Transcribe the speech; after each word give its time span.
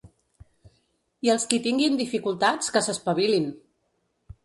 I 1.27 1.31
els 1.35 1.45
qui 1.53 1.61
tinguin 1.69 2.01
dificultats, 2.01 2.75
que 2.79 2.85
s’espavilin! 2.89 3.51